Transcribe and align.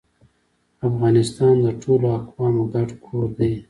افغانستان 0.89 1.53
د 1.65 1.67
ټولو 1.81 2.07
اقوامو 2.19 2.63
ګډ 2.73 2.89
کور 3.05 3.25
دی 3.37 3.51